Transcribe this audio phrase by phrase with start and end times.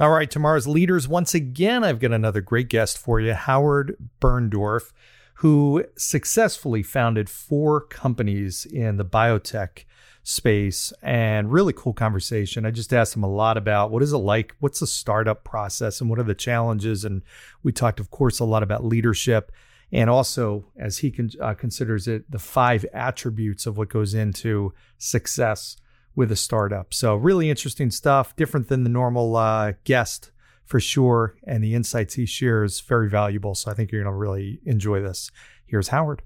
[0.00, 1.06] All right, tomorrow's leaders.
[1.06, 4.92] Once again, I've got another great guest for you, Howard Birndorf,
[5.34, 9.84] who successfully founded four companies in the biotech
[10.22, 12.64] space and really cool conversation.
[12.64, 16.00] I just asked him a lot about what is it like, what's the startup process,
[16.00, 17.04] and what are the challenges.
[17.04, 17.20] And
[17.62, 19.52] we talked, of course, a lot about leadership
[19.92, 24.72] and also, as he con- uh, considers it, the five attributes of what goes into
[24.96, 25.76] success
[26.20, 26.92] with a startup.
[26.92, 30.32] So, really interesting stuff, different than the normal uh, guest
[30.66, 31.34] for sure.
[31.44, 33.54] And the insights he shares, very valuable.
[33.54, 35.30] So, I think you're going to really enjoy this.
[35.64, 36.20] Here's Howard.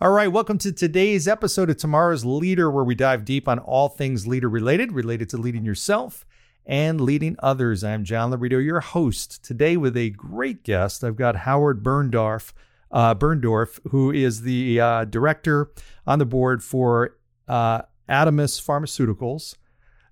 [0.00, 3.90] All right, welcome to today's episode of Tomorrow's Leader, where we dive deep on all
[3.90, 6.24] things leader related, related to leading yourself
[6.64, 7.84] and leading others.
[7.84, 11.04] I'm John Laurito, your host, today with a great guest.
[11.04, 12.54] I've got Howard Birndorf,
[12.90, 15.70] uh, Birndorf who is the uh, director
[16.06, 19.56] on the board for uh, Adamas Pharmaceuticals,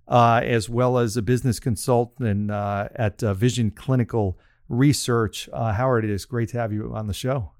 [0.08, 5.48] uh, as well as a business consultant uh, at uh, Vision Clinical Research.
[5.52, 7.52] Uh, Howard, it is great to have you on the show.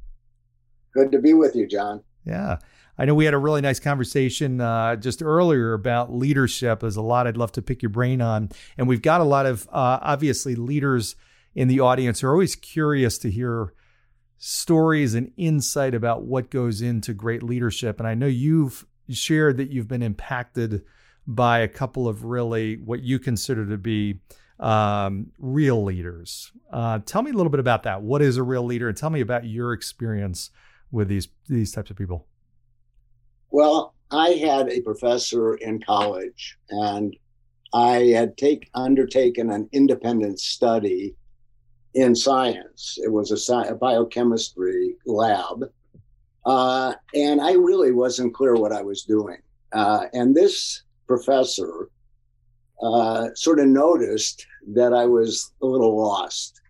[0.94, 2.02] Good to be with you, John.
[2.24, 2.58] Yeah.
[2.98, 6.80] I know we had a really nice conversation uh, just earlier about leadership.
[6.80, 8.50] There's a lot I'd love to pick your brain on.
[8.76, 11.16] And we've got a lot of, uh, obviously, leaders
[11.54, 13.72] in the audience who are always curious to hear
[14.36, 17.98] stories and insight about what goes into great leadership.
[17.98, 20.82] And I know you've shared that you've been impacted
[21.26, 24.20] by a couple of really what you consider to be
[24.58, 26.52] um, real leaders.
[26.72, 28.02] Uh, tell me a little bit about that.
[28.02, 28.88] What is a real leader?
[28.88, 30.50] And tell me about your experience
[30.90, 32.26] with these these types of people.
[33.50, 37.16] Well, I had a professor in college, and
[37.72, 41.14] I had take undertaken an independent study
[41.94, 42.98] in science.
[43.02, 45.64] It was a, a biochemistry lab,
[46.46, 49.38] uh, and I really wasn't clear what I was doing.
[49.72, 51.88] Uh, and this professor
[52.82, 56.60] uh, sort of noticed that I was a little lost,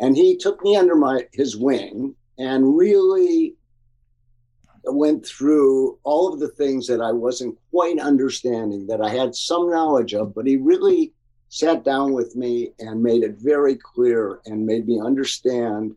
[0.00, 3.54] and he took me under my his wing and really
[4.84, 9.70] went through all of the things that I wasn't quite understanding, that I had some
[9.70, 11.12] knowledge of, but he really
[11.50, 15.94] sat down with me and made it very clear and made me understand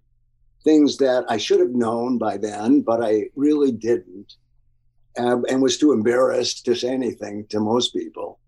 [0.66, 4.34] things that I should have known by then, but I really didn't,
[5.16, 8.40] and, and was too embarrassed to say anything to most people.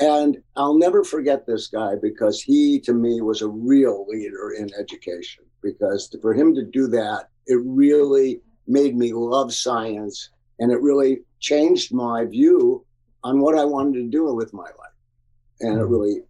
[0.00, 4.70] And I'll never forget this guy because he, to me, was a real leader in
[4.78, 5.44] education.
[5.60, 10.30] Because for him to do that, it really made me love science
[10.60, 12.84] and it really changed my view
[13.24, 14.98] on what I wanted to do with my life.
[15.60, 15.92] And it mm-hmm.
[15.92, 16.20] really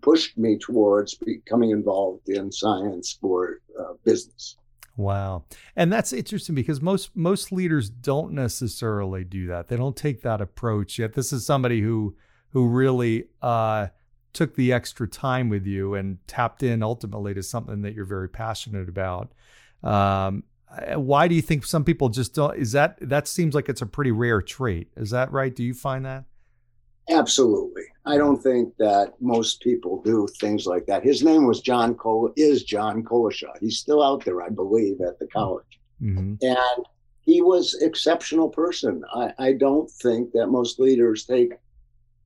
[0.00, 4.56] pushed me towards becoming involved in science for uh, business.
[4.98, 5.44] Wow.
[5.76, 9.68] And that's interesting because most most leaders don't necessarily do that.
[9.68, 11.12] They don't take that approach yet.
[11.12, 12.16] This is somebody who
[12.50, 13.86] who really uh,
[14.32, 18.28] took the extra time with you and tapped in ultimately to something that you're very
[18.28, 19.30] passionate about.
[19.84, 20.42] Um,
[20.96, 23.86] why do you think some people just don't is that that seems like it's a
[23.86, 26.24] pretty rare trait is that right do you find that
[27.08, 31.94] absolutely i don't think that most people do things like that his name was john
[31.94, 36.34] Cole, is john collishaw he's still out there i believe at the college mm-hmm.
[36.40, 36.86] and
[37.20, 41.52] he was exceptional person I, I don't think that most leaders take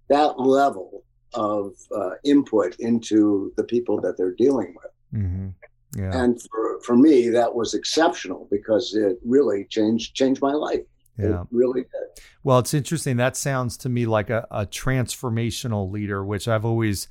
[0.08, 1.04] that level
[1.34, 5.48] of uh, input into the people that they're dealing with mm-hmm.
[5.96, 6.22] Yeah.
[6.22, 10.80] And for, for me, that was exceptional because it really changed changed my life.
[11.18, 11.42] Yeah.
[11.42, 12.24] It really did.
[12.42, 13.16] Well, it's interesting.
[13.16, 17.08] That sounds to me like a, a transformational leader, which I've always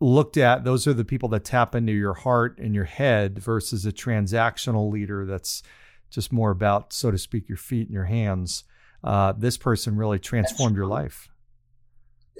[0.00, 0.64] looked at.
[0.64, 4.90] Those are the people that tap into your heart and your head versus a transactional
[4.90, 5.62] leader that's
[6.10, 8.64] just more about, so to speak, your feet and your hands.
[9.04, 11.28] Uh, this person really transformed your life.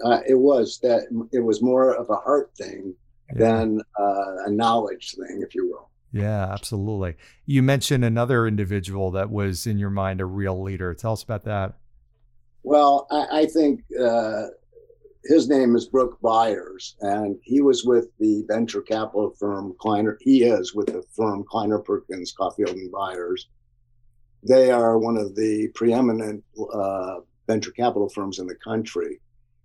[0.04, 2.94] Uh, it was that it was more of a heart thing
[3.32, 3.38] yeah.
[3.38, 5.90] than uh, a knowledge thing, if you will.
[6.16, 7.16] Yeah, absolutely.
[7.44, 10.94] You mentioned another individual that was in your mind a real leader.
[10.94, 11.74] Tell us about that.
[12.62, 14.46] Well, I, I think uh,
[15.24, 20.18] his name is Brook Byers, and he was with the venture capital firm Kleiner.
[20.20, 23.48] He is with the firm Kleiner Perkins Caufield and Byers.
[24.42, 27.16] they are one of the preeminent uh,
[27.46, 29.20] venture capital firms in the country.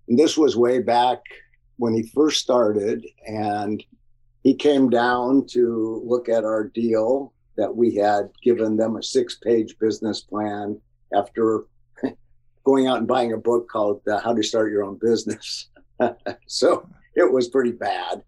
[0.07, 1.19] And this was way back
[1.77, 3.83] when he first started, and
[4.43, 9.35] he came down to look at our deal that we had given them a six
[9.35, 10.79] page business plan
[11.13, 11.65] after
[12.63, 15.69] going out and buying a book called uh, How to Start Your Own Business.
[16.47, 18.23] so it was pretty bad.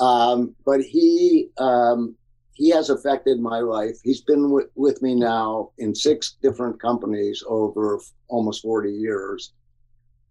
[0.00, 2.16] Um, but he um,
[2.54, 3.96] he has affected my life.
[4.02, 9.52] He's been w- with me now in six different companies over almost 40 years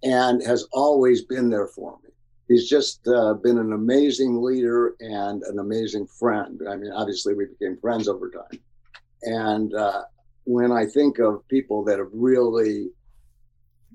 [0.03, 2.09] and has always been there for me.
[2.48, 6.62] He's just uh, been an amazing leader and an amazing friend.
[6.69, 8.60] I mean, obviously, we became friends over time.
[9.22, 10.04] And uh,
[10.44, 12.90] when I think of people that have really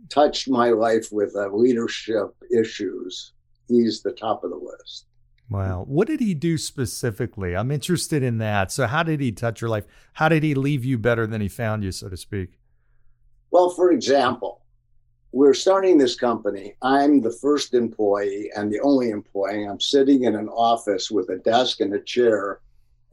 [0.09, 3.33] touched my life with uh, leadership issues,
[3.69, 5.05] he's the top of the list.
[5.51, 5.85] Wow.
[5.87, 7.57] What did he do specifically?
[7.57, 8.71] I'm interested in that.
[8.71, 9.85] So, how did he touch your life?
[10.15, 12.59] How did he leave you better than he found you, so to speak?
[13.51, 14.58] Well, for example,
[15.39, 16.75] we're starting this company.
[16.83, 19.69] I'm the first employee and the only employee.
[19.69, 22.59] I'm sitting in an office with a desk and a chair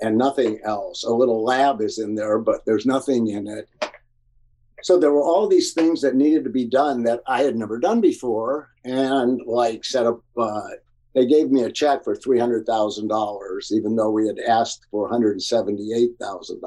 [0.01, 1.03] and nothing else.
[1.03, 3.69] A little lab is in there, but there's nothing in it.
[4.81, 7.77] So there were all these things that needed to be done that I had never
[7.77, 10.61] done before, and like set up uh,
[11.13, 14.87] they gave me a check for three hundred thousand dollars, even though we had asked
[14.89, 16.59] for one hundred seventy-eight thousand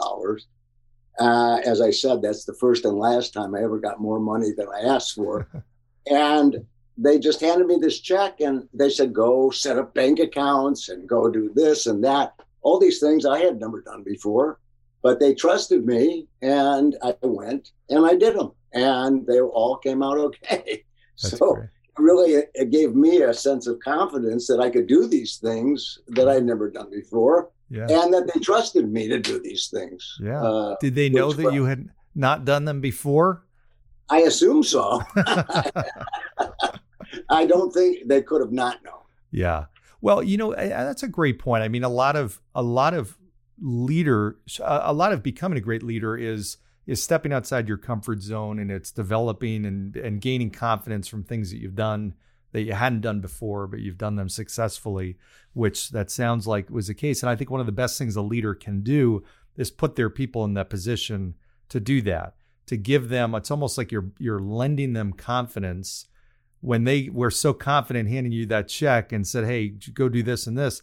[1.18, 1.60] uh.
[1.64, 4.68] As I said, that's the first and last time I ever got more money than
[4.68, 5.48] I asked for,
[6.10, 6.64] and
[6.96, 11.08] they just handed me this check and they said, "Go set up bank accounts and
[11.08, 14.58] go do this and that." All these things I had never done before,
[15.02, 20.02] but they trusted me, and I went and I did them, and they all came
[20.02, 20.84] out okay.
[21.22, 21.54] That's so.
[21.54, 21.68] Great
[21.98, 26.28] really it gave me a sense of confidence that I could do these things that
[26.28, 27.86] I'd never done before, yeah.
[27.88, 30.18] and that they trusted me to do these things.
[30.20, 30.42] Yeah.
[30.42, 33.44] Uh, Did they know that you had not done them before?
[34.10, 35.02] I assume so.
[37.28, 38.94] I don't think they could have not known.
[39.30, 39.66] Yeah.
[40.00, 41.62] Well, you know, that's a great point.
[41.62, 43.18] I mean, a lot of a lot of
[43.60, 48.58] leader, a lot of becoming a great leader is is stepping outside your comfort zone
[48.58, 52.14] and it's developing and, and gaining confidence from things that you've done
[52.52, 55.16] that you hadn't done before, but you've done them successfully,
[55.52, 57.22] which that sounds like was the case.
[57.22, 59.22] And I think one of the best things a leader can do
[59.56, 61.34] is put their people in that position
[61.68, 62.34] to do that,
[62.66, 66.06] to give them, it's almost like you're you're lending them confidence
[66.60, 70.46] when they were so confident handing you that check and said, Hey, go do this
[70.46, 70.82] and this.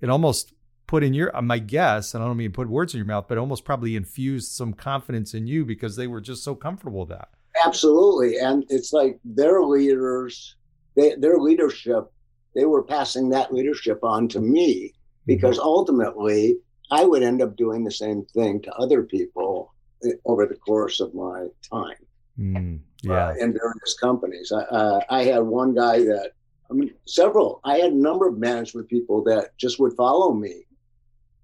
[0.00, 0.52] It almost
[0.86, 3.38] put in your my guess, and I don't mean put words in your mouth, but
[3.38, 7.28] almost probably infused some confidence in you because they were just so comfortable with that.
[7.64, 10.56] Absolutely, and it's like their leaders,
[10.96, 12.12] they, their leadership,
[12.54, 14.92] they were passing that leadership on to me
[15.26, 15.66] because mm-hmm.
[15.66, 16.56] ultimately
[16.90, 19.74] I would end up doing the same thing to other people
[20.04, 21.96] eh, over the course of my time.
[22.38, 24.52] Mm, yeah, uh, in various companies.
[24.52, 26.32] I, uh, I had one guy that
[26.70, 27.60] I mean, several.
[27.64, 30.64] I had a number of management people that just would follow me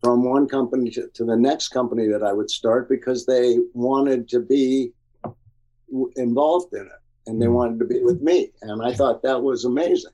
[0.03, 4.29] from one company to, to the next company that I would start because they wanted
[4.31, 4.93] to be
[6.17, 7.53] involved in it and they hmm.
[7.53, 8.51] wanted to be with me.
[8.63, 10.13] And I thought that was amazing.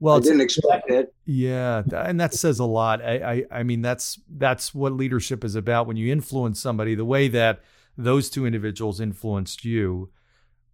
[0.00, 1.14] Well, I didn't expect it.
[1.26, 3.02] Yeah, and that says a lot.
[3.04, 5.86] I, I, I mean, that's that's what leadership is about.
[5.86, 7.60] When you influence somebody, the way that
[7.98, 10.10] those two individuals influenced you,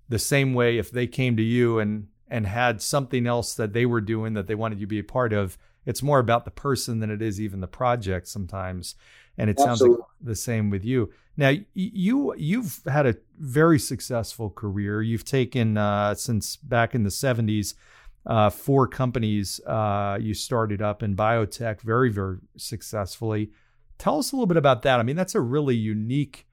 [0.08, 3.84] the same way if they came to you and and had something else that they
[3.84, 6.50] were doing that they wanted you to be a part of, it's more about the
[6.50, 8.94] person than it is even the project sometimes.
[9.38, 9.96] And it Absolutely.
[9.96, 11.10] sounds like the same with you.
[11.36, 15.02] Now you you've had a very successful career.
[15.02, 17.74] You've taken uh, since back in the '70s
[18.24, 23.50] uh, four companies uh, you started up in biotech very very successfully.
[23.98, 24.98] Tell us a little bit about that.
[25.00, 26.46] I mean, that's a really unique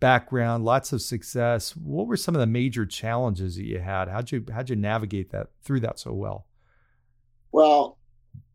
[0.00, 1.74] background, lots of success.
[1.76, 4.08] What were some of the major challenges that you had?
[4.08, 6.46] How'd you how'd you navigate that through that so well?
[7.52, 7.98] Well,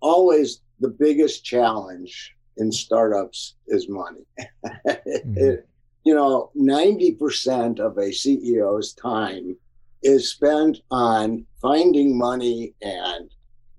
[0.02, 4.26] always the biggest challenge in startups is money.
[4.66, 5.34] mm-hmm.
[5.38, 5.68] it,
[6.06, 9.56] you know, 90% of a CEO's time
[10.02, 13.30] is spent on finding money and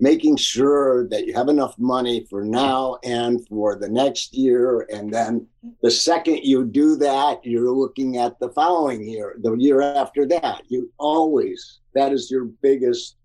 [0.01, 4.87] making sure that you have enough money for now and for the next year.
[4.91, 5.47] And then
[5.83, 10.63] the second you do that, you're looking at the following year, the year after that.
[10.69, 13.17] You always, that is your biggest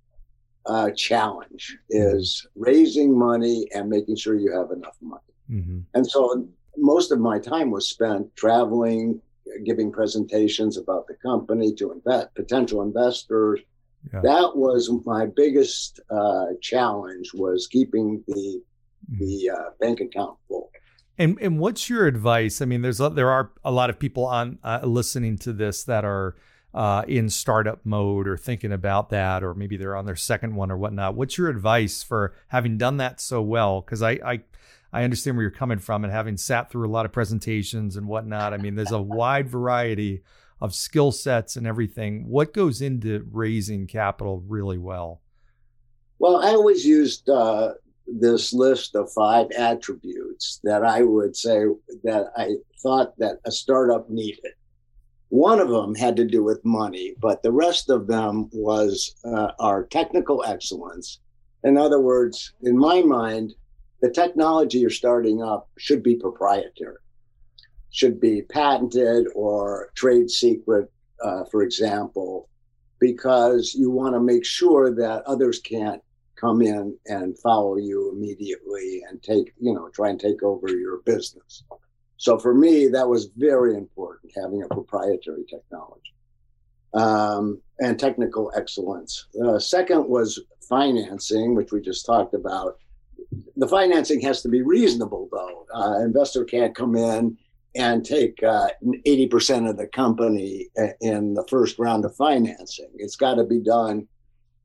[0.65, 5.21] uh, challenge is raising money and making sure you have enough money.
[5.49, 5.79] Mm-hmm.
[5.93, 6.47] And so
[6.77, 9.21] most of my time was spent traveling,
[9.65, 13.61] giving presentations about the company to invest, potential investors.
[14.13, 14.21] Yeah.
[14.21, 18.61] That was my biggest uh, challenge was keeping the
[19.11, 19.25] mm-hmm.
[19.25, 20.69] the uh, bank account full.
[21.17, 22.61] And and what's your advice?
[22.61, 25.83] I mean, there's a, there are a lot of people on uh, listening to this
[25.85, 26.35] that are
[26.75, 30.69] uh, in startup mode or thinking about that, or maybe they're on their second one
[30.69, 31.15] or whatnot.
[31.15, 33.79] What's your advice for having done that so well?
[33.79, 34.41] Because I, I
[34.91, 38.07] I understand where you're coming from, and having sat through a lot of presentations and
[38.07, 38.53] whatnot.
[38.53, 40.21] I mean, there's a wide variety
[40.59, 42.27] of skill sets and everything.
[42.27, 45.21] What goes into raising capital really well?
[46.19, 47.73] Well, I always used uh,
[48.05, 51.65] this list of five attributes that I would say
[52.03, 54.53] that I thought that a startup needed.
[55.35, 59.51] One of them had to do with money, but the rest of them was uh,
[59.59, 61.19] our technical excellence.
[61.65, 63.53] In other words, in my mind,
[64.01, 66.95] the technology you're starting up should be proprietary,
[67.89, 70.89] should be patented or trade secret,
[71.21, 72.47] uh, for example,
[73.01, 76.01] because you want to make sure that others can't
[76.37, 80.99] come in and follow you immediately and take, you know, try and take over your
[80.99, 81.65] business.
[82.17, 86.13] So for me, that was very important, having a proprietary technology
[86.93, 89.27] um, and technical excellence.
[89.43, 92.77] Uh, second was financing, which we just talked about.
[93.57, 95.65] The financing has to be reasonable, though.
[95.73, 97.37] Uh, investor can't come in
[97.75, 98.69] and take uh,
[99.05, 102.89] 80% of the company uh, in the first round of financing.
[102.95, 104.07] It's got to be done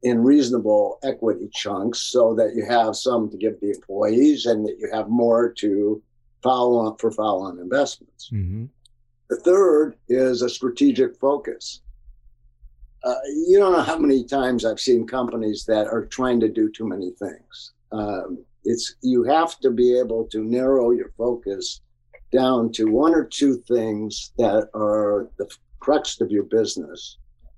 [0.02, 4.78] in reasonable equity chunks so that you have some to give the employees and that
[4.78, 6.00] you have more to
[6.42, 8.30] follow on for follow on investments.
[8.32, 8.66] Mm-hmm.
[9.28, 11.82] The third is a strategic focus.
[13.04, 13.14] Uh,
[13.46, 16.86] you don't know how many times I've seen companies that are trying to do too
[16.86, 17.72] many things.
[17.92, 21.80] Um, it's you have to be able to narrow your focus
[22.32, 25.48] down to one or two things that are the
[25.80, 27.16] crux of your business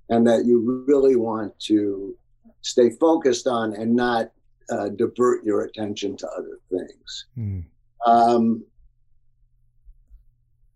[0.09, 2.15] and that you really want to
[2.61, 4.31] stay focused on and not
[4.69, 7.25] uh, divert your attention to other things.
[7.37, 7.63] Mm.
[8.05, 8.63] Um,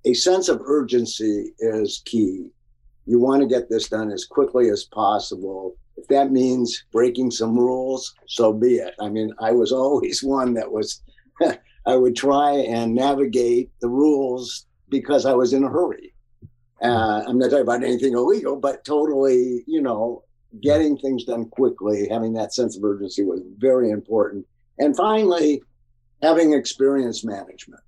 [0.08, 2.50] a sense of urgency is key.
[3.06, 5.76] You want to get this done as quickly as possible.
[5.98, 8.94] If that means breaking some rules, so be it.
[9.02, 11.02] I mean, I was always one that was,
[11.86, 16.14] I would try and navigate the rules because I was in a hurry.
[16.82, 20.24] Uh, I'm not talking about anything illegal, but totally, you know,
[20.62, 24.46] getting things done quickly, having that sense of urgency was very important.
[24.80, 25.62] And finally,
[26.22, 27.82] having experience management.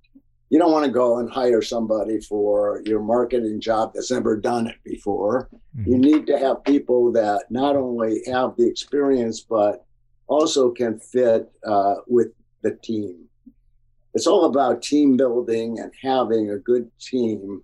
[0.50, 4.66] You don't want to go and hire somebody for your marketing job that's never done
[4.66, 5.48] it before.
[5.78, 5.90] Mm-hmm.
[5.90, 9.84] You need to have people that not only have the experience, but
[10.26, 12.28] also can fit uh, with
[12.62, 13.26] the team.
[14.12, 17.62] It's all about team building and having a good team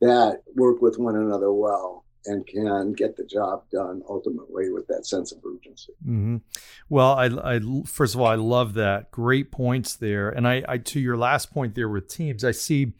[0.00, 5.06] that work with one another well and can get the job done ultimately with that
[5.06, 5.92] sense of urgency.
[6.02, 6.36] Mm-hmm.
[6.88, 9.10] Well, I, I, first of all, I love that.
[9.10, 10.28] Great points there.
[10.28, 12.92] And I, I, to your last point there with teams, I see,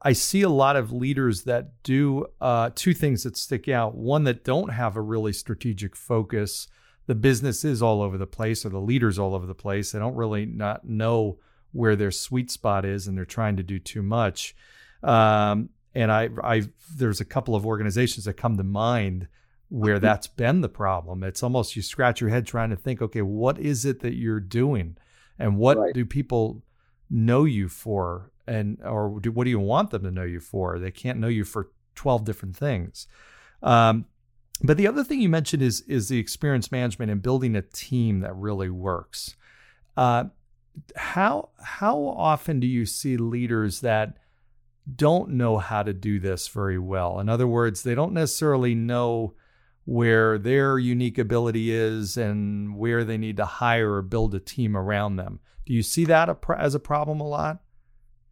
[0.00, 3.94] I see a lot of leaders that do uh, two things that stick out.
[3.94, 6.68] One that don't have a really strategic focus.
[7.06, 9.92] The business is all over the place, or the leaders all over the place.
[9.92, 11.38] They don't really not know
[11.72, 14.54] where their sweet spot is, and they're trying to do too much.
[15.02, 16.62] Um, and I, I,
[16.96, 19.28] there's a couple of organizations that come to mind
[19.68, 20.04] where mm-hmm.
[20.04, 21.24] that's been the problem.
[21.24, 24.40] It's almost you scratch your head trying to think, okay, what is it that you're
[24.40, 24.96] doing,
[25.38, 25.94] and what right.
[25.94, 26.62] do people
[27.08, 30.78] know you for, and or do, what do you want them to know you for?
[30.78, 33.06] They can't know you for twelve different things.
[33.62, 34.06] Um,
[34.62, 38.20] but the other thing you mentioned is is the experience management and building a team
[38.20, 39.36] that really works.
[39.96, 40.24] Uh,
[40.96, 44.16] how how often do you see leaders that
[44.96, 47.20] don't know how to do this very well.
[47.20, 49.34] In other words, they don't necessarily know
[49.84, 54.76] where their unique ability is and where they need to hire or build a team
[54.76, 55.40] around them.
[55.66, 57.60] Do you see that as a problem a lot?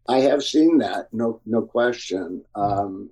[0.08, 2.44] I have seen that, no, no question.
[2.54, 3.10] Um,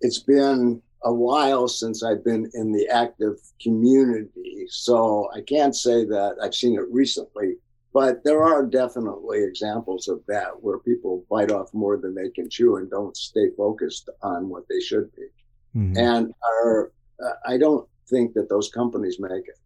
[0.00, 6.04] it's been a while since I've been in the active community, so I can't say
[6.06, 7.56] that I've seen it recently.
[7.94, 12.50] But there are definitely examples of that where people bite off more than they can
[12.50, 15.28] chew and don't stay focused on what they should be.
[15.76, 15.96] Mm-hmm.
[15.96, 16.92] And are,
[17.24, 19.58] uh, I don't think that those companies make it.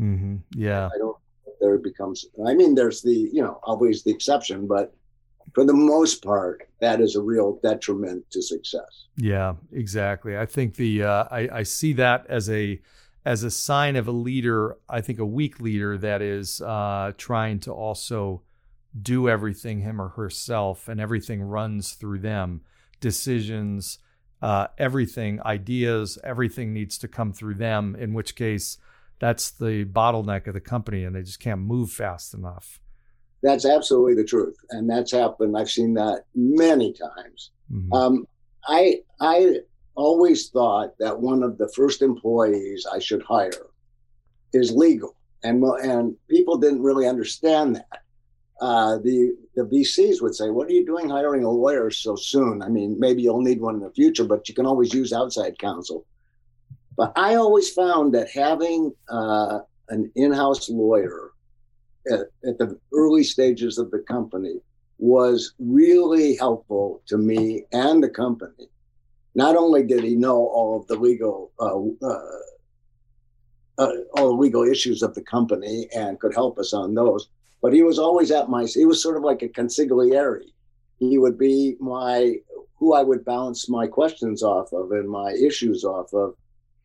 [0.00, 0.36] Mm-hmm.
[0.54, 0.88] Yeah.
[0.94, 1.16] I don't,
[1.60, 4.94] there becomes, I mean, there's the, you know, always the exception, but
[5.52, 9.06] for the most part, that is a real detriment to success.
[9.16, 10.38] Yeah, exactly.
[10.38, 12.80] I think the, uh, I, I see that as a,
[13.24, 17.60] as a sign of a leader, I think a weak leader that is uh, trying
[17.60, 18.42] to also
[19.00, 22.62] do everything him or herself and everything runs through them.
[23.00, 23.98] Decisions,
[24.42, 28.78] uh, everything, ideas, everything needs to come through them, in which case
[29.18, 32.80] that's the bottleneck of the company and they just can't move fast enough.
[33.42, 35.56] That's absolutely the truth, and that's happened.
[35.56, 37.50] I've seen that many times.
[37.72, 37.92] Mm-hmm.
[37.92, 38.26] Um,
[38.68, 39.62] I I
[39.94, 43.66] always thought that one of the first employees I should hire
[44.52, 48.02] is legal, and and people didn't really understand that.
[48.60, 52.62] Uh, the the VCs would say, "What are you doing hiring a lawyer so soon?
[52.62, 55.58] I mean, maybe you'll need one in the future, but you can always use outside
[55.58, 56.06] counsel."
[56.96, 61.32] But I always found that having uh, an in-house lawyer
[62.10, 64.56] at, at the early stages of the company
[64.98, 68.68] was really helpful to me and the company.
[69.34, 72.38] Not only did he know all of the legal uh, uh,
[73.78, 77.28] uh, all the legal issues of the company and could help us on those,
[77.62, 78.64] but he was always at my.
[78.64, 80.42] He was sort of like a consigliere.
[80.98, 82.36] He would be my
[82.76, 86.34] who I would bounce my questions off of and my issues off of.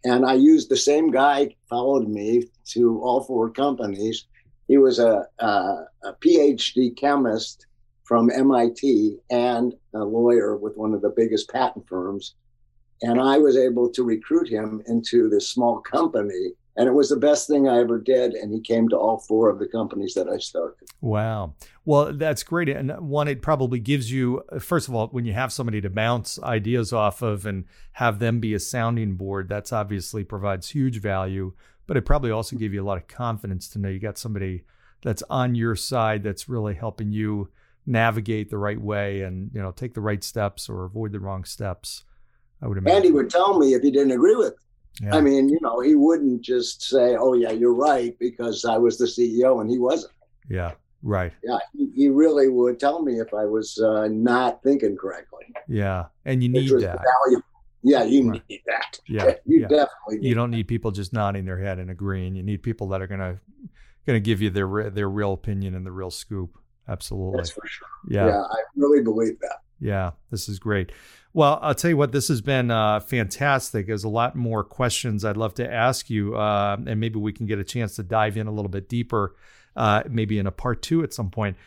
[0.05, 4.25] And I used the same guy followed me to all four companies
[4.67, 5.47] he was a, a,
[6.03, 7.65] a PhD chemist
[8.07, 12.35] from MIT and a lawyer with one of the biggest patent firms.
[13.01, 16.53] And I was able to recruit him into this small company.
[16.77, 18.33] And it was the best thing I ever did.
[18.33, 20.87] And he came to all four of the companies that I started.
[21.01, 21.55] Wow.
[21.85, 22.69] Well, that's great.
[22.69, 26.39] And one, it probably gives you, first of all, when you have somebody to bounce
[26.41, 31.53] ideas off of and have them be a sounding board, that's obviously provides huge value
[31.87, 34.63] but it probably also gave you a lot of confidence to know you got somebody
[35.01, 37.49] that's on your side that's really helping you
[37.87, 41.45] navigate the right way and you know take the right steps or avoid the wrong
[41.45, 42.03] steps.
[42.61, 42.97] I would imagine.
[42.97, 44.53] And he would tell me if he didn't agree with.
[45.01, 45.15] Yeah.
[45.15, 48.97] I mean, you know, he wouldn't just say, "Oh yeah, you're right," because I was
[48.97, 50.13] the CEO and he wasn't.
[50.49, 50.71] Yeah,
[51.03, 51.31] right.
[51.43, 51.59] Yeah,
[51.93, 55.45] he, really would tell me if I was uh, not thinking correctly.
[55.67, 56.99] Yeah, and you need that.
[57.25, 57.45] Valuable.
[57.83, 58.41] Yeah, you right.
[58.49, 58.99] need that.
[59.07, 59.67] Yeah, you yeah.
[59.67, 60.27] definitely.
[60.27, 62.35] you don't need people just nodding their head and agreeing.
[62.35, 63.39] You need people that are gonna
[64.07, 66.57] gonna give you their their real opinion and the real scoop.
[66.87, 67.37] Absolutely.
[67.37, 67.87] That's for sure.
[68.07, 69.57] Yeah, yeah, I really believe that.
[69.79, 70.91] Yeah, this is great.
[71.33, 73.85] Well, I'll tell you what, this has been uh, fantastic.
[73.87, 77.45] There's a lot more questions I'd love to ask you, uh, and maybe we can
[77.45, 79.35] get a chance to dive in a little bit deeper,
[79.75, 81.57] uh, maybe in a part two at some point.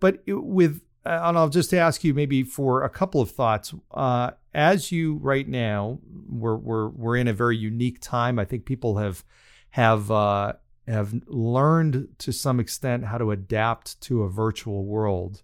[0.00, 3.74] But with uh, and I'll just ask you maybe for a couple of thoughts.
[3.90, 5.98] Uh, as you right now,
[6.28, 8.38] we're we're we're in a very unique time.
[8.38, 9.24] I think people have
[9.70, 10.54] have uh,
[10.88, 15.42] have learned to some extent how to adapt to a virtual world.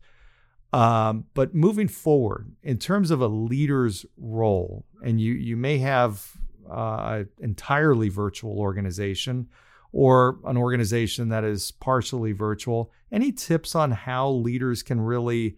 [0.73, 6.33] Um, but moving forward, in terms of a leader's role, and you you may have
[6.69, 9.49] uh, an entirely virtual organization
[9.93, 12.91] or an organization that is partially virtual.
[13.13, 15.57] Any tips on how leaders can really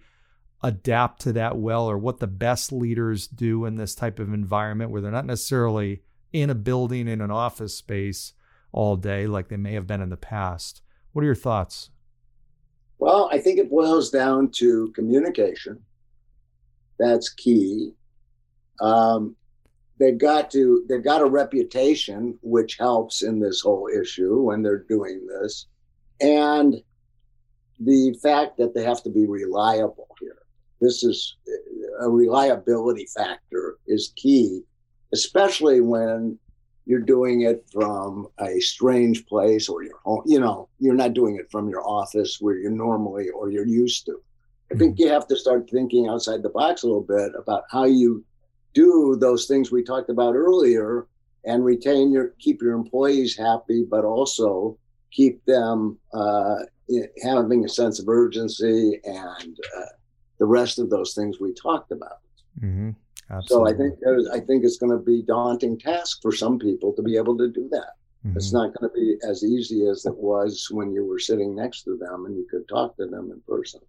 [0.63, 4.91] adapt to that well, or what the best leaders do in this type of environment
[4.91, 8.35] where they're not necessarily in a building, in an office space
[8.73, 10.83] all day like they may have been in the past?
[11.13, 11.91] What are your thoughts?
[12.99, 15.83] Well, I think it boils down to communication.
[16.99, 17.93] That's key.
[18.81, 19.37] Um,
[19.99, 24.85] they've got to they've got a reputation which helps in this whole issue when they're
[24.89, 25.67] doing this
[26.21, 26.77] and
[27.81, 30.39] the fact that they have to be reliable here
[30.81, 31.37] this is
[32.01, 34.63] a reliability factor is key
[35.13, 36.39] especially when
[36.87, 41.37] you're doing it from a strange place or your home you know you're not doing
[41.37, 44.21] it from your office where you're normally or you're used to
[44.73, 45.03] i think mm-hmm.
[45.03, 48.25] you have to start thinking outside the box a little bit about how you
[48.73, 51.07] do those things we talked about earlier
[51.45, 54.79] and retain your keep your employees happy but also
[55.11, 56.57] keep them uh,
[57.23, 59.93] having a sense of urgency and uh,
[60.39, 62.19] the rest of those things we talked about
[62.61, 62.91] mm-hmm.
[63.47, 63.95] So i think
[64.33, 67.51] i think it's going to be daunting task for some people to be able to
[67.51, 68.37] do that mm-hmm.
[68.37, 71.83] it's not going to be as easy as it was when you were sitting next
[71.83, 73.81] to them and you could talk to them in person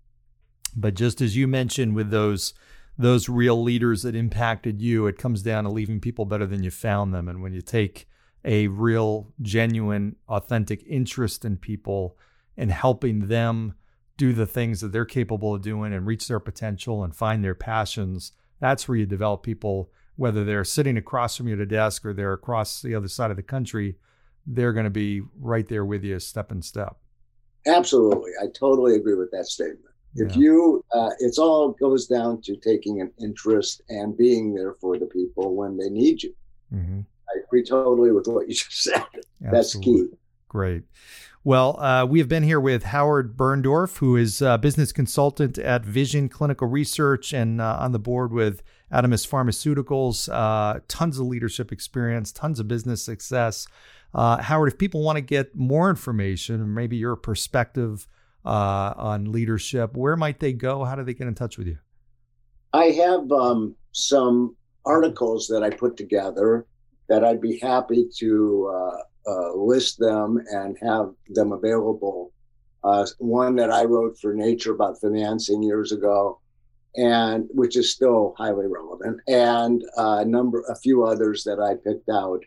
[0.76, 2.54] but just as you mentioned with those
[2.98, 6.72] those real leaders that impacted you, it comes down to leaving people better than you
[6.72, 7.28] found them.
[7.28, 8.08] And when you take
[8.44, 12.18] a real, genuine, authentic interest in people
[12.56, 13.76] and helping them
[14.18, 17.54] do the things that they're capable of doing and reach their potential and find their
[17.54, 22.06] passions, that's where you develop people, whether they're sitting across from you at a desk
[22.06, 23.96] or they're across the other side of the country,
[24.46, 26.98] they're going to be right there with you step in step.
[27.66, 28.32] Absolutely.
[28.42, 29.82] I totally agree with that statement.
[30.16, 30.42] If yeah.
[30.42, 35.06] you, uh, it's all goes down to taking an interest and being there for the
[35.06, 36.34] people when they need you.
[36.74, 37.02] Mm-hmm.
[37.30, 39.04] I agree totally with what you just said.
[39.04, 39.52] Absolutely.
[39.52, 40.08] That's key.
[40.50, 40.84] Great.
[41.44, 45.86] Well, uh, we have been here with Howard Birndorf, who is a business consultant at
[45.86, 50.30] Vision Clinical Research and uh, on the board with Adamas Pharmaceuticals.
[50.30, 53.68] Uh, tons of leadership experience, tons of business success.
[54.14, 58.08] Uh, Howard, if people want to get more information, or maybe your perspective
[58.46, 60.84] uh, on leadership, where might they go?
[60.84, 61.78] How do they get in touch with you?
[62.74, 64.56] I have um, some
[64.86, 66.66] articles that I put together
[67.10, 72.32] that I'd be happy to uh, uh, list them and have them available.
[72.84, 76.40] Uh, one that I wrote for Nature about financing years ago,
[76.96, 82.10] and which is still highly relevant, and a number, a few others that I picked
[82.10, 82.44] out.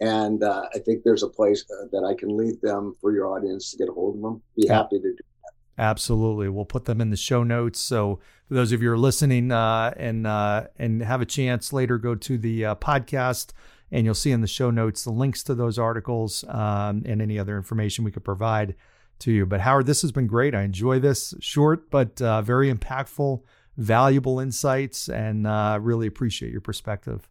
[0.00, 3.28] And uh, I think there's a place uh, that I can lead them for your
[3.28, 4.42] audience to get a hold of them.
[4.56, 4.78] Be yeah.
[4.78, 5.82] happy to do that.
[5.82, 6.48] Absolutely.
[6.48, 7.78] We'll put them in the show notes.
[7.78, 8.18] So
[8.48, 11.98] for those of you who are listening uh, and uh, and have a chance later,
[11.98, 13.52] go to the uh, podcast
[13.92, 17.38] and you'll see in the show notes the links to those articles um, and any
[17.38, 18.74] other information we could provide
[19.20, 19.46] to you.
[19.46, 20.54] But Howard, this has been great.
[20.54, 23.42] I enjoy this short but uh, very impactful,
[23.76, 27.28] valuable insights, and uh, really appreciate your perspective.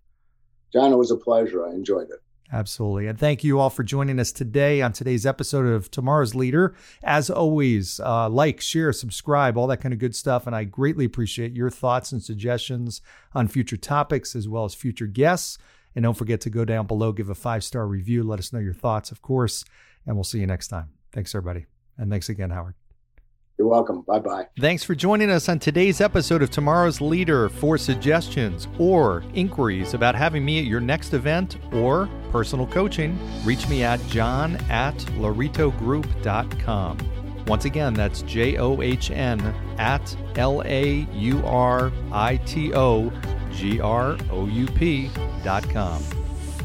[0.72, 1.68] John, it was a pleasure.
[1.68, 2.22] I enjoyed it.
[2.54, 3.08] Absolutely.
[3.08, 6.76] And thank you all for joining us today on today's episode of Tomorrow's Leader.
[7.02, 10.48] As always, uh, like, share, subscribe, all that kind of good stuff.
[10.48, 13.02] And I greatly appreciate your thoughts and suggestions
[13.34, 15.58] on future topics as well as future guests.
[15.96, 18.60] And don't forget to go down below, give a five star review, let us know
[18.60, 19.64] your thoughts, of course.
[20.06, 20.90] And we'll see you next time.
[21.12, 21.66] Thanks, everybody.
[21.98, 22.76] And thanks again, Howard.
[23.58, 24.02] You're welcome.
[24.02, 24.48] Bye bye.
[24.60, 27.48] Thanks for joining us on today's episode of Tomorrow's Leader.
[27.48, 33.70] For suggestions or inquiries about having me at your next event or personal coaching, reach
[33.70, 36.98] me at john at lauritogroup.com.
[37.46, 39.40] Once again, that's J O H N
[39.78, 43.14] at L A U R I T O
[43.54, 45.10] G R O U P
[45.44, 46.02] dot com.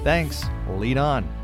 [0.04, 0.44] Thanks.
[0.76, 1.35] Lead on.